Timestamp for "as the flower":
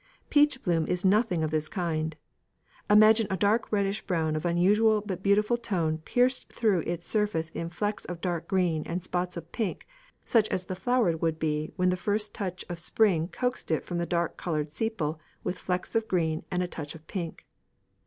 10.49-11.15